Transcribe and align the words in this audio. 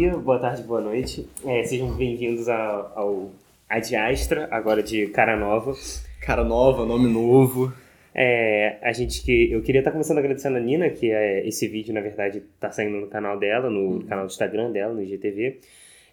Dia, 0.00 0.16
boa 0.16 0.38
tarde, 0.38 0.62
boa 0.62 0.80
noite. 0.80 1.28
É, 1.44 1.62
sejam 1.62 1.94
bem-vindos 1.94 2.48
ao, 2.48 2.98
ao 2.98 3.30
Ad 3.68 3.94
Astra, 3.94 4.48
agora 4.50 4.82
de 4.82 5.08
cara 5.08 5.36
nova. 5.36 5.74
Cara 6.22 6.42
nova, 6.42 6.86
nome 6.86 7.06
novo. 7.06 7.70
É, 8.14 8.78
a 8.80 8.94
gente 8.94 9.22
que 9.22 9.52
eu 9.52 9.60
queria 9.60 9.82
estar 9.82 9.90
começando 9.90 10.16
agradecendo 10.16 10.56
a 10.56 10.60
Nina, 10.60 10.88
que 10.88 11.10
é, 11.10 11.46
esse 11.46 11.68
vídeo 11.68 11.92
na 11.92 12.00
verdade 12.00 12.38
está 12.38 12.70
saindo 12.70 12.98
no 12.98 13.08
canal 13.08 13.38
dela, 13.38 13.68
no 13.68 13.96
uhum. 13.96 14.06
canal 14.06 14.24
do 14.24 14.30
Instagram 14.30 14.72
dela, 14.72 14.94
no 14.94 15.02
IGTV. 15.02 15.60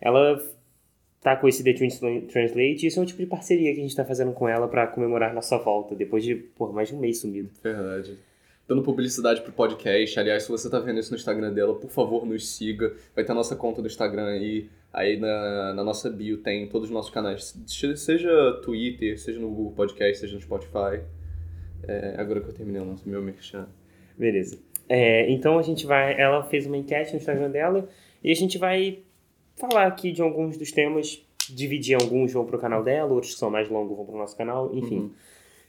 Ela 0.02 0.38
tá 1.22 1.38
com 1.38 1.48
esse 1.48 1.64
The 1.64 1.72
Translate, 1.72 2.84
e 2.84 2.88
isso 2.88 3.00
é 3.00 3.04
um 3.04 3.06
tipo 3.06 3.20
de 3.20 3.26
parceria 3.26 3.72
que 3.72 3.80
a 3.80 3.84
gente 3.84 3.92
está 3.92 4.04
fazendo 4.04 4.34
com 4.34 4.50
ela 4.50 4.68
para 4.68 4.86
comemorar 4.88 5.34
nossa 5.34 5.58
volta, 5.58 5.96
depois 5.96 6.26
de 6.26 6.36
por 6.36 6.74
mais 6.74 6.90
de 6.90 6.96
um 6.96 7.00
mês 7.00 7.20
sumido. 7.20 7.50
Verdade 7.64 8.18
dando 8.68 8.84
publicidade 8.84 9.42
pro 9.42 9.52
podcast. 9.52 10.20
Aliás, 10.20 10.44
se 10.44 10.50
você 10.50 10.70
tá 10.70 10.80
vendo 10.80 11.00
isso 11.00 11.12
no 11.12 11.18
Instagram 11.18 11.54
dela, 11.54 11.74
por 11.74 11.90
favor, 11.90 12.26
nos 12.26 12.48
siga. 12.50 12.94
Vai 13.16 13.24
ter 13.24 13.32
a 13.32 13.36
nossa 13.36 13.56
conta 13.56 13.82
do 13.82 13.88
Instagram 13.88 14.28
aí. 14.28 14.70
Aí 14.92 15.18
na, 15.18 15.74
na 15.74 15.84
nossa 15.84 16.10
bio 16.10 16.38
tem 16.38 16.68
todos 16.68 16.90
os 16.90 16.94
nossos 16.94 17.12
canais. 17.12 17.58
Seja 17.96 18.62
Twitter, 18.64 19.18
seja 19.20 19.40
no 19.40 19.50
Google 19.50 19.74
Podcast, 19.74 20.20
seja 20.20 20.36
no 20.36 20.42
Spotify. 20.42 21.02
É, 21.84 22.16
agora 22.18 22.42
que 22.42 22.50
eu 22.50 22.54
terminei 22.54 22.82
o 22.82 22.86
nosso 22.86 23.08
meu 23.08 23.22
merchan. 23.22 23.68
Beleza. 24.18 24.60
É, 24.90 25.30
então 25.32 25.58
a 25.58 25.62
gente 25.62 25.86
vai. 25.86 26.20
Ela 26.20 26.44
fez 26.44 26.66
uma 26.66 26.78
enquete 26.78 27.12
no 27.12 27.18
Instagram 27.18 27.50
dela 27.50 27.88
e 28.24 28.32
a 28.32 28.36
gente 28.36 28.58
vai 28.58 29.00
falar 29.56 29.88
aqui 29.88 30.12
de 30.12 30.22
alguns 30.22 30.58
dos 30.58 30.72
temas. 30.72 31.24
Dividir 31.50 31.96
alguns 31.96 32.34
vão 32.34 32.46
pro 32.46 32.60
canal 32.60 32.84
dela, 32.84 33.14
outros 33.14 33.34
que 33.34 33.40
são 33.40 33.50
mais 33.50 33.70
longos 33.70 33.96
vão 33.96 34.06
pro 34.06 34.18
nosso 34.18 34.36
canal, 34.36 34.76
enfim. 34.76 34.98
Uhum. 34.98 35.12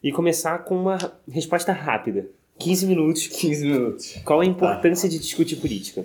E 0.02 0.10
começar 0.10 0.64
com 0.64 0.74
uma 0.74 0.98
resposta 1.30 1.70
rápida. 1.70 2.28
15 2.58 2.86
minutos. 2.86 3.26
15 3.28 3.66
minutos. 3.66 4.14
Qual 4.24 4.40
a 4.40 4.44
importância 4.44 5.08
de 5.08 5.18
discutir 5.18 5.56
política? 5.56 6.04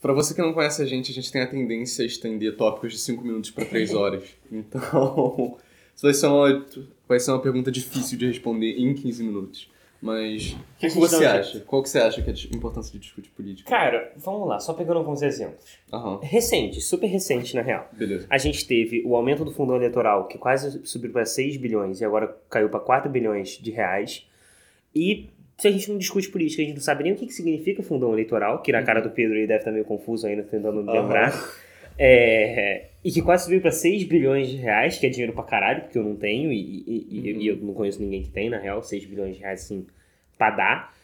Para 0.00 0.12
você 0.12 0.34
que 0.34 0.42
não 0.42 0.52
conhece 0.52 0.82
a 0.82 0.84
gente, 0.84 1.10
a 1.10 1.14
gente 1.14 1.32
tem 1.32 1.40
a 1.40 1.46
tendência 1.46 2.02
a 2.02 2.06
estender 2.06 2.56
tópicos 2.56 2.92
de 2.92 2.98
5 2.98 3.24
minutos 3.24 3.50
para 3.50 3.64
3 3.64 3.92
horas. 3.94 4.24
Então, 4.52 5.56
isso 5.94 6.02
vai 6.02 6.12
ser, 6.12 6.26
uma, 6.26 6.66
vai 7.08 7.20
ser 7.20 7.30
uma 7.30 7.40
pergunta 7.40 7.70
difícil 7.70 8.18
de 8.18 8.26
responder 8.26 8.78
em 8.78 8.92
15 8.92 9.24
minutos. 9.24 9.74
Mas 10.02 10.52
o 10.52 10.78
que, 10.78 10.88
que 10.90 10.98
você 10.98 11.24
acha? 11.24 11.60
Qual 11.60 11.82
que 11.82 11.88
você 11.88 11.98
acha 11.98 12.20
que 12.20 12.28
é 12.28 12.34
a 12.34 12.54
importância 12.54 12.92
de 12.92 12.98
discutir 12.98 13.30
política? 13.30 13.70
Cara, 13.70 14.12
vamos 14.18 14.46
lá, 14.46 14.60
só 14.60 14.74
pegando 14.74 14.98
alguns 14.98 15.22
exemplos. 15.22 15.64
Uhum. 15.90 16.18
Recente, 16.18 16.82
super 16.82 17.06
recente, 17.06 17.54
na 17.56 17.62
real. 17.62 17.88
Beleza. 17.90 18.26
A 18.28 18.36
gente 18.36 18.66
teve 18.66 19.02
o 19.06 19.16
aumento 19.16 19.46
do 19.46 19.50
fundão 19.50 19.76
eleitoral, 19.76 20.28
que 20.28 20.36
quase 20.36 20.86
subiu 20.86 21.10
para 21.10 21.24
6 21.24 21.56
bilhões 21.56 22.02
e 22.02 22.04
agora 22.04 22.36
caiu 22.50 22.68
para 22.68 22.80
4 22.80 23.10
bilhões 23.10 23.58
de 23.58 23.70
reais. 23.70 24.26
E 24.94 25.30
se 25.56 25.68
a 25.68 25.70
gente 25.70 25.88
não 25.90 25.98
discute 25.98 26.28
política, 26.28 26.62
a 26.62 26.64
gente 26.64 26.74
não 26.74 26.82
sabe 26.82 27.04
nem 27.04 27.12
o 27.12 27.16
que, 27.16 27.26
que 27.26 27.32
significa 27.32 27.82
fundão 27.82 28.12
eleitoral, 28.12 28.60
que 28.62 28.72
na 28.72 28.82
cara 28.82 29.00
do 29.00 29.10
Pedro 29.10 29.36
ele 29.36 29.46
deve 29.46 29.60
estar 29.60 29.70
meio 29.70 29.84
confuso 29.84 30.26
ainda, 30.26 30.42
tentando 30.42 30.80
uhum. 30.80 30.92
lembrar. 30.92 31.32
É, 31.96 32.86
e 33.04 33.12
que 33.12 33.22
quase 33.22 33.44
subiu 33.44 33.60
para 33.60 33.70
6 33.70 34.04
bilhões 34.04 34.48
de 34.48 34.56
reais, 34.56 34.98
que 34.98 35.06
é 35.06 35.08
dinheiro 35.08 35.32
pra 35.32 35.44
caralho, 35.44 35.82
porque 35.82 35.96
eu 35.96 36.02
não 36.02 36.16
tenho, 36.16 36.52
e, 36.52 36.84
e, 36.86 37.32
uhum. 37.32 37.40
e, 37.40 37.46
eu 37.48 37.56
não 37.56 37.74
conheço 37.74 38.02
ninguém 38.02 38.22
que 38.22 38.30
tem, 38.30 38.50
na 38.50 38.58
real, 38.58 38.82
6 38.82 39.04
bilhões 39.04 39.36
de 39.36 39.42
reais 39.42 39.62
assim, 39.62 39.86
pra 40.36 40.50
dar. 40.50 40.94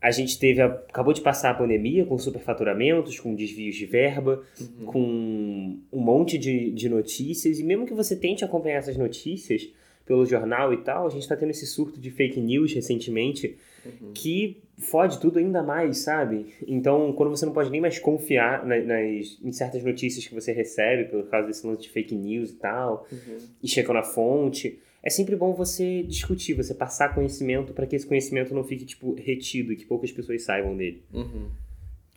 A 0.00 0.10
gente 0.10 0.38
teve, 0.38 0.60
a, 0.60 0.66
acabou 0.66 1.12
de 1.12 1.20
passar 1.20 1.50
a 1.50 1.54
pandemia 1.54 2.04
com 2.04 2.18
superfaturamentos, 2.18 3.20
com 3.20 3.34
desvios 3.34 3.76
de 3.76 3.86
verba, 3.86 4.42
uhum. 4.60 4.86
com 4.86 5.78
um 5.92 6.00
monte 6.00 6.36
de, 6.36 6.70
de 6.72 6.88
notícias, 6.88 7.60
e 7.60 7.62
mesmo 7.62 7.86
que 7.86 7.94
você 7.94 8.16
tente 8.16 8.44
acompanhar 8.44 8.78
essas 8.78 8.96
notícias 8.96 9.68
pelo 10.04 10.26
jornal 10.26 10.72
e 10.72 10.78
tal, 10.78 11.06
a 11.06 11.10
gente 11.10 11.22
está 11.22 11.36
tendo 11.36 11.50
esse 11.50 11.66
surto 11.66 11.98
de 12.00 12.10
fake 12.10 12.40
news 12.40 12.72
recentemente, 12.74 13.56
uhum. 13.86 14.12
que 14.12 14.62
fode 14.78 15.20
tudo 15.20 15.38
ainda 15.38 15.62
mais, 15.62 15.98
sabe? 15.98 16.54
Então, 16.66 17.12
quando 17.12 17.30
você 17.30 17.46
não 17.46 17.52
pode 17.52 17.70
nem 17.70 17.80
mais 17.80 17.98
confiar 17.98 18.66
nas, 18.66 18.86
nas 18.86 19.38
em 19.42 19.52
certas 19.52 19.82
notícias 19.82 20.26
que 20.26 20.34
você 20.34 20.52
recebe, 20.52 21.04
por 21.04 21.26
causa 21.28 21.46
desse 21.46 21.66
lance 21.66 21.82
de 21.82 21.90
fake 21.90 22.14
news 22.14 22.50
e 22.50 22.54
tal, 22.54 23.06
uhum. 23.10 23.38
e 23.62 23.68
chega 23.68 23.92
na 23.92 24.02
fonte, 24.02 24.78
é 25.02 25.10
sempre 25.10 25.36
bom 25.36 25.52
você 25.52 26.02
discutir, 26.02 26.54
você 26.54 26.74
passar 26.74 27.14
conhecimento 27.14 27.72
para 27.72 27.86
que 27.86 27.94
esse 27.94 28.06
conhecimento 28.06 28.54
não 28.54 28.64
fique, 28.64 28.84
tipo, 28.84 29.14
retido 29.14 29.72
e 29.72 29.76
que 29.76 29.84
poucas 29.84 30.10
pessoas 30.10 30.42
saibam 30.42 30.76
dele. 30.76 31.02
Uhum. 31.12 31.48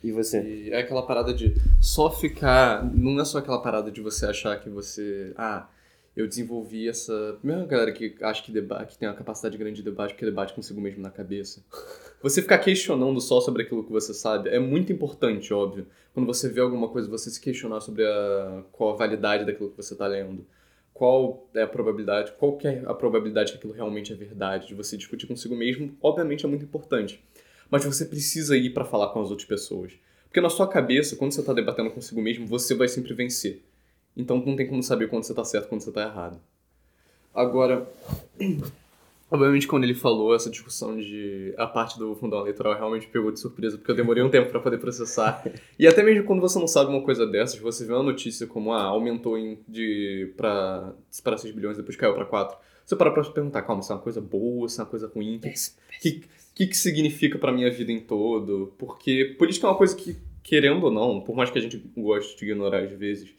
E 0.03 0.11
você? 0.11 0.41
E 0.41 0.69
é 0.71 0.79
aquela 0.79 1.05
parada 1.05 1.33
de 1.33 1.55
só 1.81 2.09
ficar. 2.09 2.85
Não 2.95 3.19
é 3.19 3.25
só 3.25 3.39
aquela 3.39 3.61
parada 3.61 3.91
de 3.91 3.99
você 3.99 4.25
achar 4.27 4.57
que 4.59 4.69
você. 4.69 5.33
Ah, 5.35 5.67
eu 6.17 6.27
desenvolvi 6.27 6.89
essa. 6.89 7.37
Mesmo 7.43 7.67
galera 7.67 7.91
que 7.91 8.15
acha 8.21 8.41
que 8.41 8.51
debate, 8.51 8.93
que 8.93 8.97
tem 8.97 9.07
uma 9.07 9.13
capacidade 9.13 9.55
grande 9.55 9.77
de 9.77 9.83
debate, 9.83 10.15
porque 10.15 10.25
debate 10.25 10.51
consigo 10.51 10.81
mesmo 10.81 10.99
na 10.99 11.11
cabeça. 11.11 11.63
Você 12.23 12.41
ficar 12.41 12.57
questionando 12.57 13.21
só 13.21 13.39
sobre 13.39 13.61
aquilo 13.61 13.83
que 13.83 13.91
você 13.91 14.15
sabe 14.15 14.49
é 14.49 14.57
muito 14.57 14.91
importante, 14.91 15.53
óbvio. 15.53 15.85
Quando 16.15 16.25
você 16.25 16.49
vê 16.49 16.59
alguma 16.59 16.89
coisa, 16.89 17.07
você 17.07 17.29
se 17.29 17.39
questionar 17.39 17.81
sobre 17.81 18.03
a, 18.03 18.63
qual 18.71 18.95
a 18.95 18.97
validade 18.97 19.45
daquilo 19.45 19.69
que 19.69 19.77
você 19.77 19.93
está 19.93 20.07
lendo. 20.07 20.43
Qual 20.91 21.47
é 21.53 21.61
a 21.61 21.67
probabilidade, 21.67 22.31
qual 22.39 22.57
é 22.63 22.81
a 22.87 22.95
probabilidade 22.95 23.51
que 23.51 23.59
aquilo 23.59 23.73
realmente 23.73 24.11
é 24.11 24.15
verdade, 24.15 24.69
de 24.69 24.73
você 24.73 24.97
discutir 24.97 25.27
consigo 25.27 25.55
mesmo, 25.55 25.95
obviamente 26.01 26.43
é 26.43 26.49
muito 26.49 26.65
importante. 26.65 27.23
Mas 27.69 27.85
você 27.85 28.05
precisa 28.05 28.57
ir 28.57 28.71
para 28.71 28.83
falar 28.83 29.09
com 29.09 29.21
as 29.21 29.29
outras 29.29 29.47
pessoas. 29.47 29.93
Porque 30.23 30.41
na 30.41 30.49
sua 30.49 30.67
cabeça, 30.67 31.15
quando 31.15 31.31
você 31.33 31.41
está 31.41 31.53
debatendo 31.53 31.91
consigo 31.91 32.19
mesmo, 32.19 32.47
você 32.47 32.73
vai 32.73 32.87
sempre 32.87 33.13
vencer. 33.13 33.61
Então 34.17 34.43
não 34.43 34.55
tem 34.55 34.67
como 34.67 34.81
saber 34.81 35.07
quando 35.07 35.23
você 35.23 35.33
tá 35.33 35.45
certo 35.45 35.65
e 35.65 35.69
quando 35.69 35.81
você 35.81 35.91
tá 35.91 36.01
errado. 36.01 36.39
Agora, 37.33 37.87
obviamente 39.29 39.67
quando 39.67 39.83
ele 39.83 39.93
falou 39.93 40.33
essa 40.33 40.49
discussão 40.49 40.97
de 40.97 41.53
a 41.55 41.67
parte 41.67 41.99
do 41.99 42.15
fundão 42.15 42.39
eleitoral 42.39 42.73
realmente 42.73 43.07
pegou 43.07 43.31
de 43.31 43.39
surpresa, 43.39 43.77
porque 43.77 43.91
eu 43.91 43.95
demorei 43.95 44.23
um 44.23 44.29
tempo 44.29 44.49
para 44.49 44.59
poder 44.59 44.79
processar. 44.79 45.43
E 45.77 45.87
até 45.87 46.01
mesmo 46.01 46.23
quando 46.23 46.41
você 46.41 46.57
não 46.57 46.67
sabe 46.67 46.89
uma 46.89 47.03
coisa 47.03 47.27
dessas, 47.27 47.59
você 47.59 47.85
vê 47.85 47.93
uma 47.93 48.01
notícia 48.01 48.47
como 48.47 48.73
ah, 48.73 48.83
aumentou 48.83 49.37
em, 49.37 49.59
de 49.67 50.33
para 50.35 50.93
para 51.23 51.37
6 51.37 51.53
bilhões 51.53 51.77
depois 51.77 51.95
caiu 51.95 52.15
para 52.15 52.25
4. 52.25 52.57
Você 52.83 52.95
para 52.95 53.11
pra 53.11 53.23
se 53.23 53.31
perguntar, 53.31 53.61
calma, 53.63 53.81
isso 53.81 53.91
é 53.91 53.95
uma 53.95 54.01
coisa 54.01 54.21
boa, 54.21 54.65
isso 54.65 54.79
é 54.79 54.83
uma 54.83 54.89
coisa 54.89 55.11
ruim? 55.13 55.35
O 55.35 55.99
que, 56.01 56.23
que, 56.55 56.67
que 56.67 56.77
significa 56.77 57.37
para 57.37 57.51
minha 57.51 57.69
vida 57.69 57.91
em 57.91 57.99
todo? 57.99 58.73
Porque 58.77 59.35
política 59.37 59.67
é 59.67 59.69
uma 59.69 59.75
coisa 59.75 59.93
que, 59.93 60.15
querendo 60.41 60.85
ou 60.85 60.91
não, 60.91 61.19
por 61.19 61.35
mais 61.35 61.49
que 61.49 61.59
a 61.59 61.61
gente 61.61 61.77
goste 61.97 62.37
de 62.37 62.45
ignorar 62.45 62.79
às 62.79 62.91
vezes, 62.91 63.29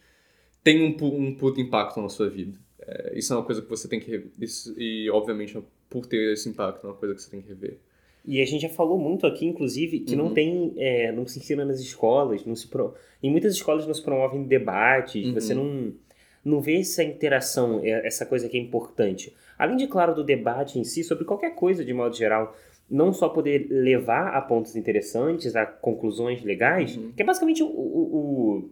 tem 0.68 0.82
um, 0.82 0.94
um 1.02 1.34
puto 1.34 1.58
impacto 1.62 1.98
na 1.98 2.10
sua 2.10 2.28
vida. 2.28 2.58
É, 2.78 3.18
isso 3.18 3.32
é 3.32 3.36
uma 3.36 3.42
coisa 3.42 3.62
que 3.62 3.70
você 3.70 3.88
tem 3.88 3.98
que 3.98 4.10
rever. 4.10 4.30
Isso, 4.38 4.74
e, 4.78 5.08
obviamente, 5.08 5.58
por 5.88 6.04
ter 6.04 6.34
esse 6.34 6.46
impacto, 6.46 6.86
é 6.86 6.90
uma 6.90 6.96
coisa 6.96 7.14
que 7.14 7.22
você 7.22 7.30
tem 7.30 7.40
que 7.40 7.48
rever. 7.48 7.78
E 8.22 8.42
a 8.42 8.44
gente 8.44 8.60
já 8.60 8.68
falou 8.68 8.98
muito 8.98 9.26
aqui, 9.26 9.46
inclusive, 9.46 10.00
que 10.00 10.14
uhum. 10.14 10.24
não 10.24 10.34
tem, 10.34 10.74
é, 10.76 11.10
não 11.10 11.26
se 11.26 11.38
ensina 11.38 11.64
nas 11.64 11.80
escolas, 11.80 12.44
não 12.44 12.54
se 12.54 12.68
pro... 12.68 12.94
em 13.22 13.30
muitas 13.30 13.54
escolas 13.54 13.86
não 13.86 13.94
se 13.94 14.02
promovem 14.02 14.42
debates, 14.42 15.28
uhum. 15.28 15.32
você 15.32 15.54
não, 15.54 15.94
não 16.44 16.60
vê 16.60 16.78
essa 16.80 17.02
interação, 17.02 17.80
é, 17.82 18.06
essa 18.06 18.26
coisa 18.26 18.46
que 18.46 18.58
é 18.58 18.60
importante. 18.60 19.34
Além 19.58 19.78
de, 19.78 19.86
claro, 19.86 20.14
do 20.14 20.22
debate 20.22 20.78
em 20.78 20.84
si, 20.84 21.02
sobre 21.02 21.24
qualquer 21.24 21.54
coisa 21.54 21.82
de 21.82 21.94
modo 21.94 22.14
geral, 22.14 22.54
não 22.90 23.14
só 23.14 23.30
poder 23.30 23.68
levar 23.70 24.34
a 24.34 24.40
pontos 24.42 24.76
interessantes, 24.76 25.56
a 25.56 25.64
conclusões 25.64 26.42
legais, 26.42 26.94
uhum. 26.94 27.12
que 27.12 27.22
é 27.22 27.24
basicamente 27.24 27.62
o, 27.62 27.66
o, 27.66 27.70
o 27.70 28.70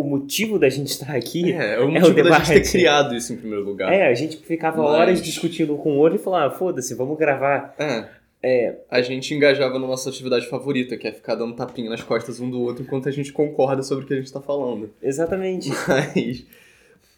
motivo 0.00 0.58
da 0.58 0.68
gente 0.68 0.88
estar 0.88 1.14
aqui 1.14 1.52
é, 1.52 1.74
é 1.74 1.80
o 1.80 1.90
motivo 1.90 2.18
é 2.18 2.22
o 2.22 2.24
da 2.24 2.38
gente 2.38 2.62
ter 2.62 2.70
criado 2.70 3.14
isso 3.14 3.32
em 3.32 3.36
primeiro 3.36 3.64
lugar. 3.64 3.92
É, 3.92 4.08
a 4.08 4.14
gente 4.14 4.38
ficava 4.38 4.82
Mas... 4.82 4.90
horas 4.90 5.22
discutindo 5.22 5.76
com 5.76 5.96
o 5.96 5.98
outro 5.98 6.16
e 6.16 6.22
falava, 6.22 6.54
foda-se, 6.54 6.94
vamos 6.94 7.18
gravar. 7.18 7.74
É. 7.78 8.08
é. 8.42 8.78
A 8.90 9.02
gente 9.02 9.34
engajava 9.34 9.78
na 9.78 9.86
nossa 9.86 10.08
atividade 10.08 10.46
favorita, 10.46 10.96
que 10.96 11.06
é 11.06 11.12
ficar 11.12 11.34
dando 11.34 11.54
tapinha 11.54 11.90
nas 11.90 12.02
costas 12.02 12.40
um 12.40 12.50
do 12.50 12.60
outro 12.62 12.82
enquanto 12.84 13.08
a 13.08 13.12
gente 13.12 13.32
concorda 13.32 13.82
sobre 13.82 14.04
o 14.04 14.06
que 14.06 14.14
a 14.14 14.16
gente 14.16 14.26
está 14.26 14.40
falando. 14.40 14.90
Exatamente. 15.02 15.68
Mas 15.86 16.46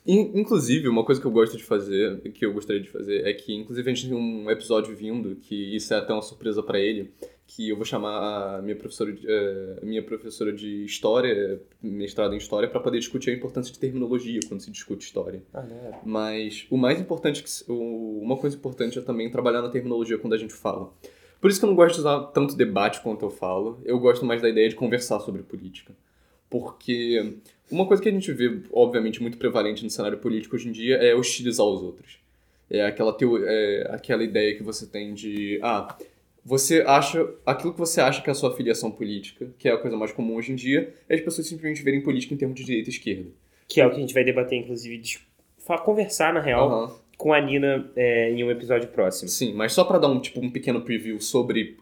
Inclusive, 0.06 0.86
uma 0.86 1.02
coisa 1.02 1.18
que 1.18 1.26
eu 1.26 1.30
gosto 1.30 1.56
de 1.56 1.64
fazer, 1.64 2.20
que 2.34 2.44
eu 2.44 2.52
gostaria 2.52 2.82
de 2.82 2.90
fazer, 2.90 3.26
é 3.26 3.32
que, 3.32 3.54
inclusive, 3.54 3.90
a 3.90 3.94
gente 3.94 4.08
tem 4.08 4.16
um 4.16 4.50
episódio 4.50 4.94
vindo, 4.94 5.36
que 5.36 5.74
isso 5.74 5.94
é 5.94 5.96
até 5.96 6.12
uma 6.12 6.20
surpresa 6.20 6.62
para 6.62 6.78
ele, 6.78 7.10
que 7.46 7.68
eu 7.68 7.76
vou 7.76 7.84
chamar 7.84 8.58
a 8.58 8.62
minha 8.62 8.74
professora 8.74 9.12
de, 9.12 9.26
uh, 9.26 9.84
minha 9.84 10.02
professora 10.02 10.52
de 10.52 10.84
História, 10.84 11.60
mestrado 11.82 12.34
em 12.34 12.38
História, 12.38 12.68
para 12.68 12.80
poder 12.80 12.98
discutir 12.98 13.30
a 13.30 13.34
importância 13.34 13.72
de 13.72 13.78
terminologia 13.78 14.40
quando 14.48 14.60
se 14.60 14.70
discute 14.70 15.04
História. 15.04 15.42
Ah, 15.52 15.64
é. 15.68 15.98
Mas 16.04 16.66
o 16.70 16.76
mais 16.76 16.98
importante, 16.98 17.42
que, 17.42 17.50
uma 17.70 18.36
coisa 18.36 18.56
importante 18.56 18.98
é 18.98 19.02
também 19.02 19.30
trabalhar 19.30 19.62
na 19.62 19.68
terminologia 19.68 20.18
quando 20.18 20.32
a 20.32 20.38
gente 20.38 20.54
fala. 20.54 20.92
Por 21.40 21.50
isso 21.50 21.60
que 21.60 21.66
eu 21.66 21.68
não 21.68 21.76
gosto 21.76 21.96
de 21.96 22.00
usar 22.00 22.20
tanto 22.28 22.56
debate 22.56 23.02
quanto 23.02 23.24
eu 23.24 23.30
falo, 23.30 23.78
eu 23.84 23.98
gosto 23.98 24.24
mais 24.24 24.40
da 24.40 24.48
ideia 24.48 24.68
de 24.68 24.74
conversar 24.74 25.20
sobre 25.20 25.42
política. 25.42 25.94
Porque 26.48 27.36
uma 27.70 27.86
coisa 27.86 28.02
que 28.02 28.08
a 28.08 28.12
gente 28.12 28.32
vê, 28.32 28.62
obviamente, 28.72 29.20
muito 29.20 29.36
prevalente 29.36 29.84
no 29.84 29.90
cenário 29.90 30.18
político 30.18 30.56
hoje 30.56 30.68
em 30.68 30.72
dia 30.72 30.96
é 30.96 31.14
hostilizar 31.14 31.66
os 31.66 31.82
outros. 31.82 32.18
É 32.70 32.86
aquela, 32.86 33.12
teo, 33.12 33.44
é 33.44 33.88
aquela 33.90 34.24
ideia 34.24 34.56
que 34.56 34.62
você 34.62 34.86
tem 34.86 35.12
de. 35.12 35.58
Ah, 35.62 35.94
você 36.44 36.84
acha. 36.86 37.26
Aquilo 37.46 37.72
que 37.72 37.78
você 37.78 38.00
acha 38.00 38.20
que 38.20 38.28
é 38.28 38.32
a 38.32 38.34
sua 38.34 38.54
filiação 38.54 38.90
política, 38.90 39.48
que 39.58 39.68
é 39.68 39.72
a 39.72 39.78
coisa 39.78 39.96
mais 39.96 40.12
comum 40.12 40.36
hoje 40.36 40.52
em 40.52 40.54
dia, 40.54 40.92
é 41.08 41.14
as 41.14 41.20
pessoas 41.20 41.46
simplesmente 41.46 41.82
verem 41.82 42.02
política 42.02 42.34
em 42.34 42.36
termos 42.36 42.56
de 42.58 42.64
direita 42.64 42.90
e 42.90 42.92
esquerda. 42.92 43.30
Que 43.66 43.80
é 43.80 43.86
o 43.86 43.90
que 43.90 43.96
a 43.96 44.00
gente 44.00 44.12
vai 44.12 44.24
debater, 44.24 44.58
inclusive, 44.58 44.98
de 44.98 45.20
conversar, 45.82 46.34
na 46.34 46.40
real, 46.40 46.70
uhum. 46.70 46.94
com 47.16 47.32
a 47.32 47.40
Nina 47.40 47.90
é, 47.96 48.30
em 48.30 48.44
um 48.44 48.50
episódio 48.50 48.88
próximo. 48.88 49.28
Sim, 49.28 49.54
mas 49.54 49.72
só 49.72 49.84
para 49.84 49.98
dar 49.98 50.08
um, 50.08 50.20
tipo, 50.20 50.40
um 50.40 50.50
pequeno 50.50 50.82
preview 50.82 51.18
sobre, 51.18 51.78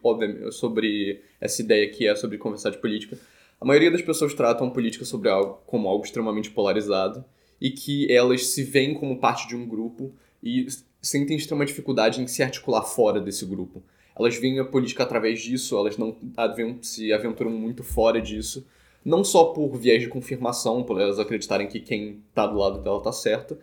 sobre 0.51 1.21
essa 1.41 1.61
ideia 1.61 1.89
que 1.89 2.07
é 2.07 2.15
sobre 2.15 2.37
conversar 2.37 2.69
de 2.69 2.77
política 2.77 3.17
A 3.59 3.65
maioria 3.65 3.91
das 3.91 4.01
pessoas 4.01 4.33
tratam 4.33 4.69
política 4.69 5.03
sobre 5.03 5.29
algo 5.29 5.61
como 5.65 5.89
algo 5.89 6.05
extremamente 6.05 6.49
polarizado 6.49 7.25
e 7.59 7.71
que 7.71 8.09
elas 8.09 8.47
se 8.47 8.63
veem 8.63 8.93
como 8.93 9.19
parte 9.19 9.47
de 9.47 9.55
um 9.55 9.67
grupo 9.67 10.13
e 10.41 10.67
sentem 11.01 11.35
extrema 11.35 11.65
dificuldade 11.65 12.21
em 12.21 12.27
se 12.27 12.41
articular 12.41 12.83
fora 12.83 13.19
desse 13.19 13.45
grupo. 13.45 13.83
Elas 14.17 14.35
veem 14.37 14.59
a 14.59 14.65
política 14.65 15.03
através 15.03 15.41
disso, 15.41 15.77
elas 15.77 15.97
não 15.97 16.15
se 16.81 17.11
aventuram 17.11 17.51
muito 17.51 17.83
fora 17.83 18.21
disso, 18.21 18.65
não 19.03 19.23
só 19.23 19.45
por 19.45 19.75
viés 19.77 20.01
de 20.01 20.07
confirmação, 20.07 20.83
por 20.83 20.99
elas 21.01 21.19
acreditarem 21.19 21.67
que 21.67 21.79
quem 21.79 22.19
está 22.29 22.45
do 22.47 22.57
lado 22.57 22.79
dela 22.81 22.97
está 22.99 23.11
certo, 23.11 23.57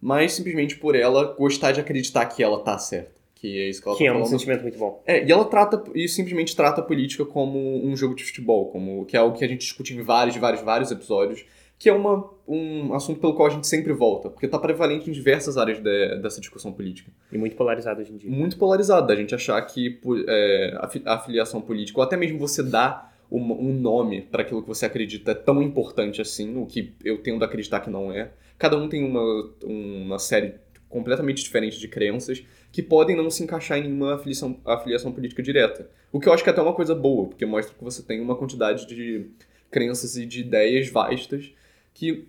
mas 0.00 0.32
simplesmente 0.34 0.76
por 0.76 0.94
ela 0.94 1.34
gostar 1.38 1.72
de 1.72 1.80
acreditar 1.80 2.26
que 2.26 2.42
ela 2.42 2.58
está 2.58 2.78
certa. 2.78 3.12
Que 3.34 3.58
é 3.58 3.68
isso 3.68 3.82
que 3.82 3.88
ela 3.88 3.96
Que 3.96 4.04
tá 4.04 4.10
é 4.10 4.12
um 4.12 4.14
falando. 4.20 4.30
sentimento 4.30 4.62
muito 4.62 4.78
bom. 4.78 5.02
É, 5.06 5.26
e 5.26 5.32
ela 5.32 5.44
trata, 5.44 5.82
e 5.94 6.08
simplesmente 6.08 6.54
trata 6.54 6.80
a 6.80 6.84
política 6.84 7.24
como 7.24 7.84
um 7.84 7.96
jogo 7.96 8.14
de 8.14 8.24
futebol, 8.24 8.70
como 8.70 9.04
que 9.06 9.16
é 9.16 9.20
algo 9.20 9.36
que 9.36 9.44
a 9.44 9.48
gente 9.48 9.60
discute 9.60 9.94
em 9.94 10.02
vários, 10.02 10.36
vários, 10.36 10.62
vários 10.62 10.90
episódios, 10.90 11.44
que 11.84 11.90
é 11.90 11.92
uma, 11.92 12.30
um 12.48 12.94
assunto 12.94 13.20
pelo 13.20 13.34
qual 13.34 13.46
a 13.46 13.50
gente 13.50 13.66
sempre 13.66 13.92
volta, 13.92 14.30
porque 14.30 14.48
tá 14.48 14.58
prevalente 14.58 15.10
em 15.10 15.12
diversas 15.12 15.58
áreas 15.58 15.76
de- 15.82 16.16
dessa 16.16 16.40
discussão 16.40 16.72
política. 16.72 17.12
E 17.30 17.36
muito 17.36 17.54
polarizado 17.56 18.00
hoje 18.00 18.10
em 18.10 18.16
dia. 18.16 18.30
Muito 18.30 18.56
polarizado, 18.56 19.06
da 19.06 19.14
gente 19.14 19.34
achar 19.34 19.60
que 19.60 20.00
é, 20.26 20.78
a 20.80 20.88
fi- 20.88 21.02
a 21.04 21.14
afiliação 21.16 21.60
política, 21.60 21.98
ou 22.00 22.02
até 22.02 22.16
mesmo 22.16 22.38
você 22.38 22.62
dar 22.62 23.14
um, 23.30 23.38
um 23.52 23.74
nome 23.74 24.22
para 24.22 24.40
aquilo 24.40 24.62
que 24.62 24.68
você 24.68 24.86
acredita 24.86 25.32
é 25.32 25.34
tão 25.34 25.60
importante 25.62 26.22
assim, 26.22 26.56
o 26.56 26.64
que 26.64 26.94
eu 27.04 27.18
tendo 27.18 27.42
a 27.42 27.46
acreditar 27.46 27.80
que 27.80 27.90
não 27.90 28.10
é. 28.10 28.30
Cada 28.56 28.78
um 28.78 28.88
tem 28.88 29.04
uma, 29.04 29.50
uma 29.62 30.18
série 30.18 30.54
completamente 30.88 31.42
diferente 31.44 31.78
de 31.78 31.86
crenças 31.86 32.42
que 32.72 32.82
podem 32.82 33.14
não 33.14 33.28
se 33.28 33.42
encaixar 33.44 33.76
em 33.76 33.82
nenhuma 33.82 34.14
afiliação, 34.14 34.58
afiliação 34.64 35.12
política 35.12 35.42
direta. 35.42 35.90
O 36.10 36.18
que 36.18 36.30
eu 36.30 36.32
acho 36.32 36.42
que 36.42 36.48
é 36.48 36.52
até 36.52 36.62
uma 36.62 36.72
coisa 36.72 36.94
boa, 36.94 37.28
porque 37.28 37.44
mostra 37.44 37.74
que 37.76 37.84
você 37.84 38.02
tem 38.02 38.22
uma 38.22 38.36
quantidade 38.36 38.86
de 38.86 39.26
crenças 39.70 40.16
e 40.16 40.24
de 40.24 40.40
ideias 40.40 40.88
vastas 40.88 41.52
que. 41.94 42.26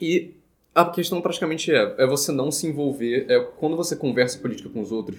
E 0.00 0.34
a 0.74 0.84
questão 0.86 1.20
praticamente 1.20 1.70
é, 1.70 1.94
é 1.98 2.06
você 2.06 2.32
não 2.32 2.50
se 2.50 2.66
envolver, 2.66 3.26
é 3.28 3.38
quando 3.58 3.76
você 3.76 3.94
conversa 3.96 4.38
política 4.38 4.68
com 4.70 4.80
os 4.80 4.90
outros, 4.92 5.18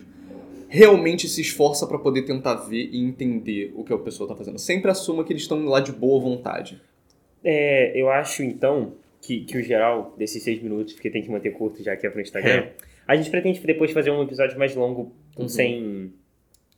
realmente 0.68 1.28
se 1.28 1.42
esforça 1.42 1.86
para 1.86 2.00
poder 2.00 2.24
tentar 2.24 2.56
ver 2.56 2.90
e 2.92 2.98
entender 2.98 3.72
o 3.76 3.84
que 3.84 3.94
a 3.94 3.98
pessoa 3.98 4.28
tá 4.28 4.36
fazendo. 4.36 4.58
Sempre 4.58 4.90
assuma 4.90 5.24
que 5.24 5.34
eles 5.34 5.44
estão 5.44 5.64
lá 5.66 5.80
de 5.82 5.92
boa 5.92 6.20
vontade. 6.20 6.82
É, 7.44 7.92
eu 8.00 8.10
acho 8.10 8.42
então 8.42 8.94
que, 9.22 9.42
que 9.42 9.58
o 9.58 9.62
geral 9.62 10.16
desses 10.18 10.42
seis 10.42 10.62
minutos, 10.64 10.94
porque 10.94 11.10
tem 11.10 11.22
que 11.22 11.30
manter 11.30 11.52
curto 11.52 11.84
já 11.84 11.96
que 11.96 12.08
é 12.08 12.10
pro 12.10 12.22
Instagram, 12.22 12.70
a 13.08 13.16
gente 13.16 13.30
pretende 13.30 13.60
depois 13.60 13.92
fazer 13.92 14.10
um 14.10 14.24
episódio 14.24 14.58
mais 14.58 14.74
longo, 14.76 15.12
Uhum. 15.38 15.48
sem 15.48 16.14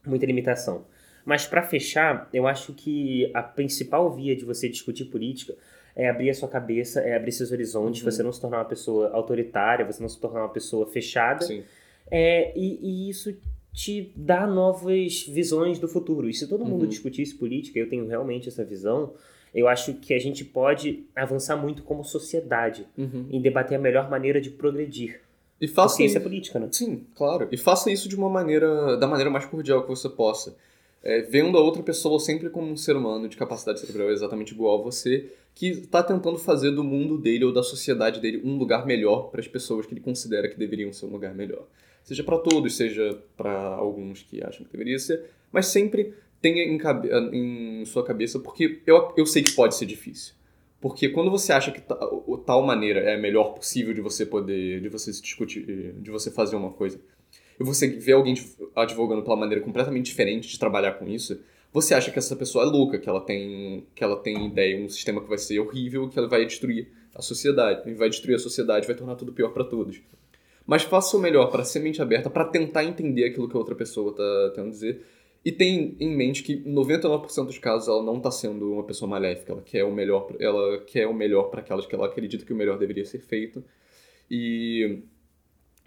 muita 0.06 0.25
limitação. 0.25 0.86
Mas 1.25 1.46
pra 1.46 1.64
fechar, 1.64 2.30
eu 2.34 2.48
acho 2.48 2.74
que 2.74 3.31
a 3.34 3.42
principal 3.42 4.14
via 4.14 4.36
de 4.36 4.44
você 4.44 4.68
discutir 4.68 5.06
política 5.06 5.56
é 5.95 6.10
abrir 6.10 6.30
a 6.30 6.34
sua 6.34 6.48
cabeça, 6.50 7.00
é 7.01 7.16
abrir 7.16 7.31
seus 7.31 7.51
horizontes, 7.51 8.04
Uhum. 8.04 8.12
você 8.12 8.24
não 8.24 8.31
se 8.31 8.42
tornar 8.42 8.57
uma 8.60 8.66
pessoa 8.66 9.10
autoritária, 9.12 9.86
você 9.86 10.01
não 10.01 10.10
se 10.10 10.19
tornar 10.19 10.42
uma 10.42 10.50
pessoa 10.50 10.88
fechada. 10.88 11.45
Sim. 11.45 11.63
É, 12.12 12.51
e, 12.57 12.80
e 12.81 13.10
isso 13.10 13.36
te 13.72 14.12
dá 14.16 14.45
novas 14.45 15.24
visões 15.24 15.80
do 15.80 15.88
futuro. 15.88 16.30
E 16.30 16.34
se 16.34 16.48
todo 16.48 16.66
mundo 16.66 16.84
Uhum. 16.84 16.88
discutisse 16.90 17.34
política, 17.36 17.80
eu 17.80 17.90
tenho 17.90 18.06
realmente 18.07 18.48
essa 18.48 18.63
visão, 18.63 19.13
eu 19.54 19.68
acho 19.68 19.94
que 19.95 20.13
a 20.13 20.19
gente 20.19 20.44
pode 20.44 21.06
avançar 21.16 21.56
muito 21.56 21.84
como 21.84 22.04
sociedade 22.04 22.88
em 22.98 23.39
debater 23.42 23.78
a 23.78 23.81
melhor 23.81 24.10
maneira 24.10 24.42
de 24.42 24.50
progredir. 24.50 25.22
E 25.62 25.68
faça 25.68 25.94
Porque 25.96 26.06
isso 26.06 26.18
é 26.18 26.22
política, 26.22 26.60
né? 26.60 26.68
Sim, 26.72 27.04
claro. 27.16 27.48
E 27.51 27.56
faça 27.57 27.89
isso 27.92 28.10
de 28.10 28.16
uma 28.16 28.30
maneira, 28.30 28.98
da 28.98 29.07
maneira 29.07 29.30
mais 29.30 29.46
cordial 29.46 29.84
que 29.84 29.88
você 29.89 30.10
possa. 30.10 30.56
É, 31.03 31.21
vendo 31.21 31.57
a 31.57 31.61
outra 31.61 31.83
pessoa 31.83 32.17
sempre 32.17 32.50
como 32.50 32.71
um 32.71 32.77
ser 32.77 32.95
humano 32.95 33.27
de 33.27 33.35
capacidade 33.35 33.81
cerebral 33.81 34.09
exatamente 34.09 34.53
igual 34.53 34.79
a 34.79 34.83
você, 34.83 35.29
que 35.53 35.67
está 35.67 36.01
tentando 36.01 36.38
fazer 36.38 36.71
do 36.71 36.83
mundo 36.83 37.17
dele 37.17 37.44
ou 37.44 37.51
da 37.51 37.61
sociedade 37.61 38.21
dele 38.21 38.41
um 38.44 38.57
lugar 38.57 38.85
melhor 38.85 39.29
para 39.29 39.41
as 39.41 39.47
pessoas 39.47 39.85
que 39.85 39.94
ele 39.94 40.00
considera 40.01 40.47
que 40.47 40.57
deveriam 40.57 40.94
ser 40.94 41.05
um 41.05 41.09
lugar 41.11 41.35
melhor. 41.35 41.67
Seja 42.03 42.23
para 42.23 42.38
todos, 42.38 42.75
seja 42.75 43.17
para 43.35 43.51
alguns 43.51 44.23
que 44.23 44.44
acham 44.44 44.65
que 44.65 44.71
deveria 44.71 44.97
ser, 44.97 45.25
mas 45.51 45.67
sempre 45.67 46.13
tenha 46.41 46.63
em, 46.63 46.77
cabe- 46.77 47.09
em 47.33 47.85
sua 47.85 48.03
cabeça, 48.03 48.39
porque 48.39 48.79
eu, 48.85 49.13
eu 49.15 49.25
sei 49.25 49.44
que 49.44 49.51
pode 49.51 49.75
ser 49.75 49.85
difícil. 49.85 50.33
Porque 50.81 51.07
quando 51.07 51.31
você 51.31 51.53
acha 51.53 51.71
que 51.71 51.81
tal 52.45 52.61
maneira 52.65 53.00
é 53.00 53.15
a 53.15 53.17
melhor 53.17 53.53
possível 53.53 53.94
de 53.94 54.01
você 54.01 54.25
poder, 54.25 54.81
de 54.81 54.89
você 54.89 55.13
se 55.13 55.21
discutir, 55.21 55.94
de 55.94 56.11
você 56.11 56.29
fazer 56.29 56.57
uma 56.57 56.71
coisa, 56.71 57.00
e 57.59 57.63
você 57.63 57.88
vê 57.88 58.11
alguém 58.11 58.33
adv- 58.33 58.69
advogando 58.75 59.23
pela 59.23 59.35
maneira 59.35 59.63
completamente 59.63 60.05
diferente 60.05 60.47
de 60.47 60.59
trabalhar 60.59 60.94
com 60.94 61.07
isso, 61.07 61.39
você 61.71 61.95
acha 61.95 62.11
que 62.11 62.19
essa 62.19 62.35
pessoa 62.35 62.63
é 62.63 62.67
louca, 62.67 63.00
que 63.00 63.09
ela 63.09 63.21
tem, 63.21 63.88
que 63.95 64.03
ela 64.03 64.15
tem 64.17 64.47
ideia, 64.47 64.79
um 64.79 64.88
sistema 64.88 65.21
que 65.21 65.27
vai 65.27 65.39
ser 65.39 65.59
horrível, 65.59 66.07
que 66.07 66.19
ela 66.19 66.27
vai 66.27 66.45
destruir 66.45 66.88
a 67.15 67.21
sociedade, 67.21 67.89
e 67.89 67.94
vai 67.94 68.09
destruir 68.09 68.35
a 68.35 68.39
sociedade, 68.39 68.85
vai 68.85 68.95
tornar 68.95 69.15
tudo 69.15 69.33
pior 69.33 69.50
para 69.50 69.63
todos. 69.63 70.01
Mas 70.65 70.83
faça 70.83 71.17
o 71.17 71.19
melhor 71.19 71.51
para 71.51 71.63
ser 71.63 71.79
mente 71.79 72.01
aberta, 72.01 72.29
para 72.29 72.45
tentar 72.45 72.83
entender 72.83 73.25
aquilo 73.25 73.50
que 73.50 73.55
a 73.55 73.59
outra 73.59 73.75
pessoa 73.75 74.11
está 74.11 74.50
tentando 74.50 74.69
dizer. 74.69 75.03
E 75.44 75.51
tem 75.51 75.97
em 76.00 76.15
mente 76.15 76.41
que 76.41 76.57
99% 76.63 77.45
dos 77.45 77.57
casos 77.57 77.89
ela 77.89 78.01
não 78.01 78.17
está 78.17 78.31
sendo 78.31 78.71
uma 78.71 78.83
pessoa 78.83 79.09
maléfica, 79.09 79.51
ela 79.51 79.61
quer 79.61 79.83
o 79.83 79.91
melhor, 79.91 80.33
ela 80.39 80.77
quer 80.85 81.05
o 81.05 81.13
melhor 81.13 81.50
para 81.50 81.59
aquelas 81.59 81.85
que 81.85 81.94
ela 81.94 82.05
acredita 82.05 82.45
que 82.45 82.53
o 82.53 82.55
melhor 82.55 82.77
deveria 82.77 83.03
ser 83.03 83.19
feito. 83.19 83.63
E 84.31 85.01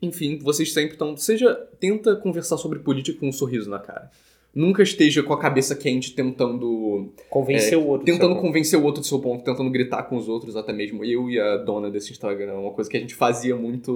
enfim, 0.03 0.39
vocês 0.43 0.73
sempre 0.73 0.93
estão, 0.93 1.17
seja 1.17 1.55
tenta 1.81 2.15
conversar 2.17 2.57
sobre 2.59 2.79
política 2.81 3.19
com 3.19 3.29
um 3.29 3.33
sorriso 3.33 3.69
na 3.71 3.79
cara. 3.79 4.11
Nunca 4.55 4.83
esteja 4.83 5.23
com 5.23 5.35
a 5.35 5.39
cabeça 5.39 5.77
quente 5.77 6.15
tentando 6.15 7.13
Convencer 7.29 7.77
o 7.77 7.87
outro. 7.87 8.05
do 8.05 8.07
seu 8.07 8.15
tentando 8.15 8.35
ponto. 8.35 8.47
convencer 8.47 8.79
o 8.79 8.83
outro 8.85 9.03
do 9.03 9.07
seu 9.07 9.19
ponto, 9.21 9.45
tentando 9.45 9.69
gritar 9.71 10.05
com 10.05 10.17
os 10.17 10.29
outros, 10.31 10.57
até 10.57 10.73
mesmo 10.73 11.05
eu 11.05 11.29
e 11.29 11.39
a 11.39 11.59
dona 11.59 11.91
desse 11.91 12.11
Instagram, 12.13 12.55
uma 12.55 12.71
coisa 12.73 12.89
que 12.89 12.97
a 12.97 13.01
gente 13.01 13.15
fazia 13.15 13.55
muito, 13.55 13.93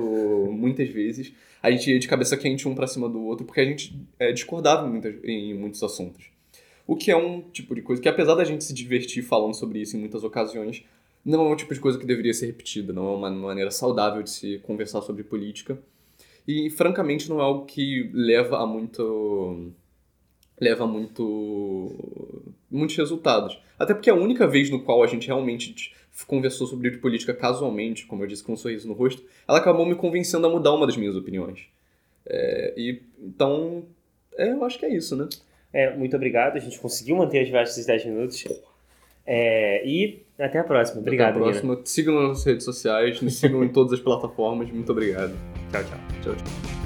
muitas 0.52 0.88
vezes. 0.90 1.32
A 1.62 1.70
gente 1.70 1.90
ia 1.90 1.98
de 1.98 2.06
cabeça 2.06 2.36
quente 2.36 2.68
um 2.68 2.74
pra 2.74 2.86
cima 2.86 3.08
do 3.08 3.22
outro, 3.24 3.46
porque 3.46 3.60
a 3.60 3.64
gente 3.64 3.98
é, 4.18 4.32
discordava 4.32 4.86
em, 4.86 4.90
muitas- 4.90 5.14
em 5.24 5.54
muitos 5.54 5.82
assuntos. 5.82 6.26
O 6.86 6.94
que 6.94 7.10
é 7.10 7.16
um 7.16 7.40
tipo 7.40 7.74
de 7.74 7.80
coisa 7.80 8.02
que, 8.02 8.08
apesar 8.08 8.34
da 8.34 8.44
gente 8.44 8.62
se 8.64 8.74
divertir 8.74 9.22
falando 9.22 9.54
sobre 9.54 9.78
isso 9.80 9.96
em 9.96 10.00
muitas 10.00 10.24
ocasiões, 10.24 10.82
não 11.24 11.46
é 11.46 11.52
um 11.52 11.56
tipo 11.56 11.74
de 11.74 11.80
coisa 11.80 11.98
que 11.98 12.06
deveria 12.06 12.32
ser 12.32 12.46
repetida, 12.46 12.92
não 12.92 13.08
é 13.12 13.16
uma 13.16 13.30
maneira 13.30 13.70
saudável 13.70 14.22
de 14.22 14.30
se 14.30 14.58
conversar 14.58 15.02
sobre 15.02 15.22
política. 15.22 15.78
E, 16.46 16.70
francamente, 16.70 17.28
não 17.28 17.38
é 17.38 17.42
algo 17.42 17.66
que 17.66 18.10
leva 18.12 18.58
a 18.58 18.66
muito 18.66 19.72
leva 20.60 20.86
muito 20.86 21.94
muitos 22.70 22.96
resultados. 22.96 23.58
Até 23.78 23.94
porque 23.94 24.10
a 24.10 24.14
única 24.14 24.46
vez 24.46 24.68
no 24.68 24.82
qual 24.82 25.02
a 25.02 25.06
gente 25.06 25.26
realmente 25.26 25.94
conversou 26.26 26.66
sobre 26.66 26.90
política 26.98 27.32
casualmente, 27.32 28.04
como 28.06 28.22
eu 28.22 28.26
disse, 28.26 28.44
com 28.44 28.52
um 28.52 28.56
sorriso 28.56 28.86
no 28.86 28.94
rosto, 28.94 29.24
ela 29.48 29.58
acabou 29.58 29.86
me 29.86 29.94
convencendo 29.94 30.46
a 30.46 30.50
mudar 30.50 30.74
uma 30.74 30.86
das 30.86 30.96
minhas 30.96 31.16
opiniões. 31.16 31.66
É, 32.26 32.74
e 32.76 33.02
então, 33.18 33.84
é, 34.36 34.52
eu 34.52 34.62
acho 34.64 34.78
que 34.78 34.84
é 34.84 34.94
isso, 34.94 35.16
né? 35.16 35.28
É, 35.72 35.96
muito 35.96 36.14
obrigado. 36.14 36.56
A 36.56 36.60
gente 36.60 36.78
conseguiu 36.78 37.16
manter 37.16 37.40
as 37.40 37.48
viagens 37.48 37.70
desses 37.70 37.86
10 37.86 38.04
minutos. 38.06 38.44
É, 39.32 39.86
e 39.86 40.24
até 40.36 40.58
a 40.58 40.64
próxima. 40.64 41.00
Obrigado, 41.00 41.36
Até 41.36 41.38
a 41.38 41.40
Nina. 41.40 41.52
próxima. 41.52 41.80
Sigam 41.84 42.14
nas 42.16 42.28
nossas 42.30 42.44
redes 42.44 42.64
sociais, 42.64 43.22
nos 43.22 43.38
sigam 43.38 43.62
em 43.62 43.68
todas 43.68 43.92
as 43.92 44.00
plataformas. 44.00 44.68
Muito 44.72 44.90
obrigado. 44.90 45.32
Tchau, 45.70 45.84
tchau. 45.84 45.98
Tchau, 46.20 46.34
tchau. 46.34 46.79